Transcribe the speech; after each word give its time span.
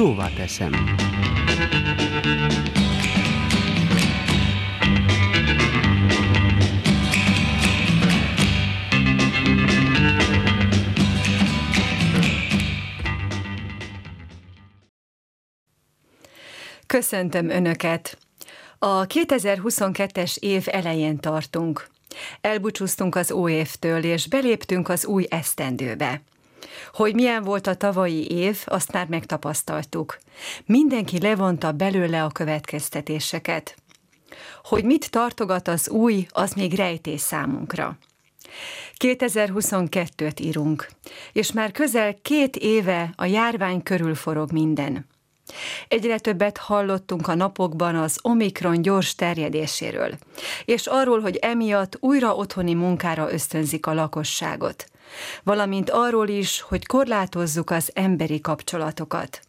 Szóvá 0.00 0.28
teszem. 0.28 0.72
Köszöntöm 16.86 17.48
Önöket! 17.48 18.18
A 18.78 19.06
2022-es 19.06 20.36
év 20.36 20.64
elején 20.66 21.18
tartunk. 21.18 21.88
Elbúcsúztunk 22.40 23.14
az 23.14 23.32
új 23.32 23.52
évtől, 23.52 24.04
és 24.04 24.28
beléptünk 24.28 24.88
az 24.88 25.06
új 25.06 25.26
esztendőbe. 25.30 26.22
Hogy 26.92 27.14
milyen 27.14 27.42
volt 27.42 27.66
a 27.66 27.74
tavalyi 27.74 28.30
év, 28.30 28.62
azt 28.64 28.92
már 28.92 29.06
megtapasztaltuk. 29.06 30.18
Mindenki 30.64 31.20
levonta 31.20 31.72
belőle 31.72 32.24
a 32.24 32.28
következtetéseket. 32.28 33.76
Hogy 34.64 34.84
mit 34.84 35.10
tartogat 35.10 35.68
az 35.68 35.88
új, 35.88 36.26
az 36.30 36.52
még 36.52 36.74
rejtés 36.74 37.20
számunkra. 37.20 37.98
2022-t 38.98 40.40
írunk, 40.40 40.88
és 41.32 41.52
már 41.52 41.72
közel 41.72 42.14
két 42.22 42.56
éve 42.56 43.12
a 43.16 43.24
járvány 43.24 43.82
körül 43.82 44.14
forog 44.14 44.52
minden. 44.52 45.06
Egyre 45.88 46.18
többet 46.18 46.58
hallottunk 46.58 47.28
a 47.28 47.34
napokban 47.34 47.94
az 47.94 48.18
Omikron 48.22 48.82
gyors 48.82 49.14
terjedéséről, 49.14 50.18
és 50.64 50.86
arról, 50.86 51.20
hogy 51.20 51.36
emiatt 51.36 51.96
újra 52.00 52.34
otthoni 52.34 52.74
munkára 52.74 53.32
ösztönzik 53.32 53.86
a 53.86 53.94
lakosságot, 53.94 54.86
valamint 55.42 55.90
arról 55.90 56.28
is, 56.28 56.60
hogy 56.60 56.86
korlátozzuk 56.86 57.70
az 57.70 57.90
emberi 57.94 58.40
kapcsolatokat. 58.40 59.40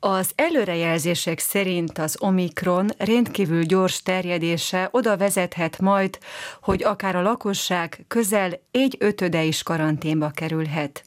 Az 0.00 0.30
előrejelzések 0.34 1.38
szerint 1.38 1.98
az 1.98 2.16
Omikron 2.18 2.90
rendkívül 2.98 3.62
gyors 3.62 4.02
terjedése 4.02 4.88
oda 4.90 5.16
vezethet 5.16 5.78
majd, 5.78 6.18
hogy 6.62 6.84
akár 6.84 7.16
a 7.16 7.22
lakosság 7.22 8.04
közel 8.08 8.60
egy 8.70 8.96
ötöde 8.98 9.42
is 9.42 9.62
karanténba 9.62 10.30
kerülhet. 10.30 11.04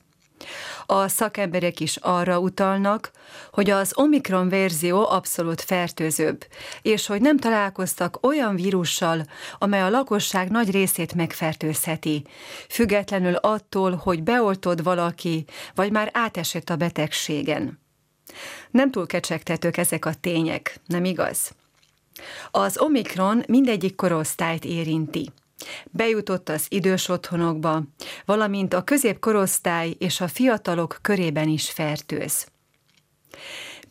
A 0.85 1.07
szakemberek 1.07 1.79
is 1.79 1.95
arra 1.95 2.39
utalnak, 2.39 3.11
hogy 3.51 3.69
az 3.69 3.91
Omikron 3.95 4.49
verzió 4.49 5.09
abszolút 5.09 5.61
fertőzőbb, 5.61 6.45
és 6.81 7.07
hogy 7.07 7.21
nem 7.21 7.37
találkoztak 7.37 8.25
olyan 8.25 8.55
vírussal, 8.55 9.25
amely 9.57 9.81
a 9.81 9.89
lakosság 9.89 10.49
nagy 10.49 10.71
részét 10.71 11.13
megfertőzheti, 11.13 12.25
függetlenül 12.69 13.35
attól, 13.35 13.95
hogy 13.95 14.23
beoltod 14.23 14.83
valaki, 14.83 15.45
vagy 15.75 15.91
már 15.91 16.09
átesett 16.13 16.69
a 16.69 16.75
betegségen. 16.75 17.79
Nem 18.71 18.91
túl 18.91 19.05
kecsegtetők 19.05 19.77
ezek 19.77 20.05
a 20.05 20.13
tények, 20.13 20.79
nem 20.85 21.05
igaz? 21.05 21.51
Az 22.51 22.77
Omikron 22.77 23.43
mindegyik 23.47 23.95
korosztályt 23.95 24.65
érinti. 24.65 25.29
Bejutott 25.85 26.49
az 26.49 26.65
idős 26.69 27.09
otthonokba, 27.09 27.83
valamint 28.25 28.73
a 28.73 28.83
középkorosztály 28.83 29.95
és 29.97 30.21
a 30.21 30.27
fiatalok 30.27 30.99
körében 31.01 31.47
is 31.47 31.69
fertőz. 31.69 32.47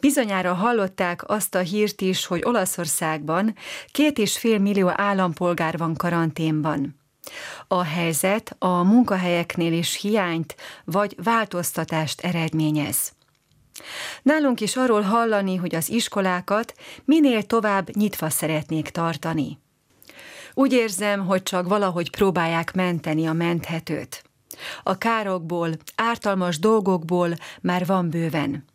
Bizonyára 0.00 0.54
hallották 0.54 1.28
azt 1.28 1.54
a 1.54 1.58
hírt 1.58 2.00
is, 2.00 2.26
hogy 2.26 2.42
Olaszországban 2.44 3.54
két 3.92 4.18
és 4.18 4.38
fél 4.38 4.58
millió 4.58 4.90
állampolgár 4.94 5.78
van 5.78 5.94
karanténban. 5.94 6.98
A 7.68 7.82
helyzet 7.82 8.56
a 8.58 8.82
munkahelyeknél 8.82 9.72
is 9.72 10.00
hiányt 10.00 10.56
vagy 10.84 11.16
változtatást 11.22 12.20
eredményez. 12.20 13.12
Nálunk 14.22 14.60
is 14.60 14.76
arról 14.76 15.00
hallani, 15.02 15.56
hogy 15.56 15.74
az 15.74 15.90
iskolákat 15.90 16.74
minél 17.04 17.42
tovább 17.42 17.96
nyitva 17.96 18.30
szeretnék 18.30 18.88
tartani. 18.88 19.58
Úgy 20.54 20.72
érzem, 20.72 21.26
hogy 21.26 21.42
csak 21.42 21.68
valahogy 21.68 22.10
próbálják 22.10 22.74
menteni 22.74 23.26
a 23.26 23.32
menthetőt. 23.32 24.24
A 24.82 24.98
károkból, 24.98 25.70
ártalmas 25.94 26.58
dolgokból 26.58 27.30
már 27.60 27.86
van 27.86 28.10
bőven. 28.10 28.68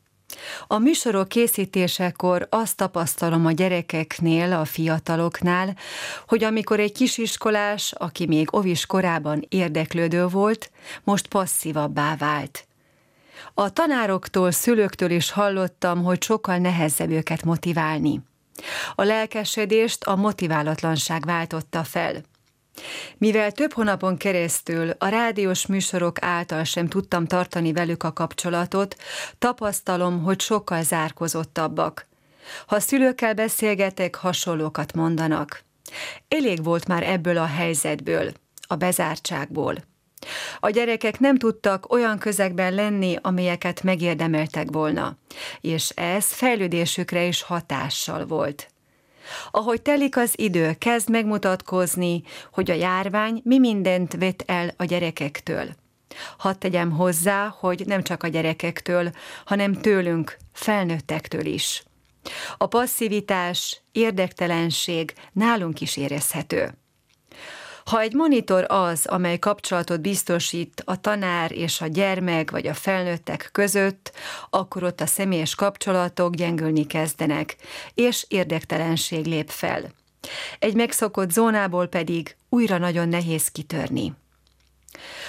A 0.67 0.77
műsorok 0.77 1.27
készítésekor 1.27 2.47
azt 2.49 2.77
tapasztalom 2.77 3.45
a 3.45 3.51
gyerekeknél, 3.51 4.53
a 4.53 4.65
fiataloknál, 4.65 5.75
hogy 6.27 6.43
amikor 6.43 6.79
egy 6.79 6.91
kisiskolás, 6.91 7.91
aki 7.91 8.25
még 8.25 8.55
ovis 8.55 8.85
korában 8.85 9.45
érdeklődő 9.49 10.27
volt, 10.27 10.71
most 11.03 11.27
passzívabbá 11.27 12.15
vált. 12.15 12.67
A 13.53 13.73
tanároktól, 13.73 14.51
szülőktől 14.51 15.11
is 15.11 15.31
hallottam, 15.31 16.03
hogy 16.03 16.23
sokkal 16.23 16.57
nehezebb 16.57 17.09
őket 17.09 17.43
motiválni. 17.43 18.21
A 18.95 19.03
lelkesedést 19.03 20.03
a 20.03 20.15
motiválatlanság 20.15 21.25
váltotta 21.25 21.83
fel. 21.83 22.23
Mivel 23.17 23.51
több 23.51 23.73
hónapon 23.73 24.17
keresztül 24.17 24.89
a 24.97 25.07
rádiós 25.07 25.65
műsorok 25.65 26.21
által 26.21 26.63
sem 26.63 26.87
tudtam 26.87 27.25
tartani 27.25 27.73
velük 27.73 28.03
a 28.03 28.13
kapcsolatot, 28.13 28.95
tapasztalom, 29.37 30.23
hogy 30.23 30.41
sokkal 30.41 30.83
zárkozottabbak. 30.83 32.07
Ha 32.67 32.79
szülőkkel 32.79 33.33
beszélgetek, 33.33 34.15
hasonlókat 34.15 34.93
mondanak. 34.93 35.63
Elég 36.27 36.63
volt 36.63 36.87
már 36.87 37.03
ebből 37.03 37.37
a 37.37 37.45
helyzetből, 37.45 38.31
a 38.67 38.75
bezártságból. 38.75 39.75
A 40.59 40.69
gyerekek 40.69 41.19
nem 41.19 41.37
tudtak 41.37 41.93
olyan 41.93 42.17
közegben 42.17 42.73
lenni, 42.73 43.17
amelyeket 43.21 43.83
megérdemeltek 43.83 44.67
volna, 44.71 45.17
és 45.61 45.89
ez 45.89 46.25
fejlődésükre 46.25 47.23
is 47.23 47.41
hatással 47.41 48.25
volt. 48.25 48.67
Ahogy 49.51 49.81
telik 49.81 50.17
az 50.17 50.33
idő, 50.35 50.73
kezd 50.77 51.09
megmutatkozni, 51.09 52.23
hogy 52.51 52.71
a 52.71 52.73
járvány 52.73 53.41
mi 53.43 53.59
mindent 53.59 54.13
vett 54.13 54.43
el 54.45 54.73
a 54.77 54.85
gyerekektől. 54.85 55.75
Hadd 56.37 56.59
tegyem 56.59 56.91
hozzá, 56.91 57.55
hogy 57.59 57.83
nem 57.85 58.03
csak 58.03 58.23
a 58.23 58.27
gyerekektől, 58.27 59.11
hanem 59.45 59.73
tőlünk, 59.73 60.37
felnőttektől 60.53 61.45
is. 61.45 61.83
A 62.57 62.67
passzivitás, 62.67 63.81
érdektelenség 63.91 65.13
nálunk 65.31 65.81
is 65.81 65.97
érezhető. 65.97 66.77
Ha 67.85 67.99
egy 67.99 68.13
monitor 68.13 68.65
az, 68.67 69.05
amely 69.05 69.39
kapcsolatot 69.39 70.01
biztosít 70.01 70.81
a 70.85 71.01
tanár 71.01 71.51
és 71.51 71.81
a 71.81 71.87
gyermek 71.87 72.51
vagy 72.51 72.67
a 72.67 72.73
felnőttek 72.73 73.49
között, 73.51 74.11
akkor 74.49 74.83
ott 74.83 75.01
a 75.01 75.05
személyes 75.05 75.55
kapcsolatok 75.55 76.35
gyengülni 76.35 76.85
kezdenek, 76.85 77.55
és 77.93 78.25
érdektelenség 78.27 79.25
lép 79.25 79.49
fel. 79.49 79.91
Egy 80.59 80.75
megszokott 80.75 81.31
zónából 81.31 81.87
pedig 81.87 82.35
újra 82.49 82.77
nagyon 82.77 83.09
nehéz 83.09 83.47
kitörni. 83.47 84.13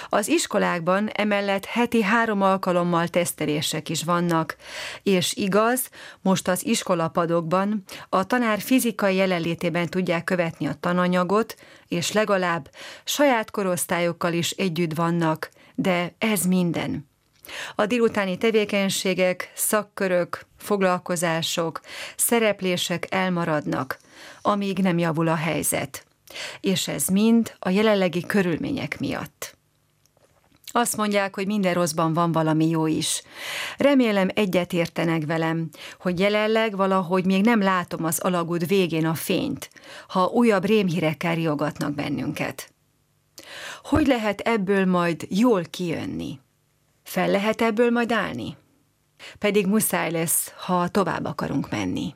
Az 0.09 0.27
iskolákban 0.27 1.09
emellett 1.13 1.65
heti 1.65 2.01
három 2.01 2.41
alkalommal 2.41 3.07
tesztelések 3.07 3.89
is 3.89 4.03
vannak, 4.03 4.55
és 5.03 5.33
igaz, 5.35 5.89
most 6.21 6.47
az 6.47 6.65
iskolapadokban 6.65 7.83
a 8.09 8.23
tanár 8.23 8.59
fizikai 8.59 9.15
jelenlétében 9.15 9.87
tudják 9.87 10.23
követni 10.23 10.67
a 10.67 10.77
tananyagot, 10.79 11.55
és 11.87 12.11
legalább 12.11 12.69
saját 13.03 13.51
korosztályokkal 13.51 14.33
is 14.33 14.51
együtt 14.51 14.93
vannak, 14.93 15.49
de 15.75 16.15
ez 16.17 16.45
minden. 16.45 17.07
A 17.75 17.85
délutáni 17.85 18.37
tevékenységek, 18.37 19.51
szakkörök, 19.55 20.45
foglalkozások, 20.57 21.81
szereplések 22.15 23.07
elmaradnak, 23.09 23.97
amíg 24.41 24.77
nem 24.77 24.97
javul 24.97 25.27
a 25.27 25.35
helyzet. 25.35 26.05
És 26.59 26.87
ez 26.87 27.07
mind 27.07 27.53
a 27.59 27.69
jelenlegi 27.69 28.25
körülmények 28.25 28.99
miatt. 28.99 29.36
Azt 30.77 30.97
mondják, 30.97 31.35
hogy 31.35 31.47
minden 31.47 31.73
rosszban 31.73 32.13
van 32.13 32.31
valami 32.31 32.69
jó 32.69 32.87
is. 32.87 33.21
Remélem 33.77 34.29
egyet 34.33 34.73
értenek 34.73 35.25
velem, 35.25 35.69
hogy 35.99 36.19
jelenleg 36.19 36.75
valahogy 36.75 37.25
még 37.25 37.43
nem 37.43 37.61
látom 37.61 38.03
az 38.03 38.19
alagút 38.19 38.65
végén 38.65 39.05
a 39.05 39.13
fényt, 39.13 39.69
ha 40.07 40.25
újabb 40.25 40.65
rémhírekkel 40.65 41.35
riogatnak 41.35 41.93
bennünket. 41.93 42.73
Hogy 43.83 44.07
lehet 44.07 44.39
ebből 44.39 44.85
majd 44.85 45.27
jól 45.29 45.63
kijönni? 45.69 46.39
Fel 47.03 47.27
lehet 47.27 47.61
ebből 47.61 47.89
majd 47.89 48.11
állni? 48.11 48.57
Pedig 49.39 49.67
muszáj 49.67 50.11
lesz, 50.11 50.53
ha 50.65 50.87
tovább 50.87 51.25
akarunk 51.25 51.69
menni. 51.69 52.15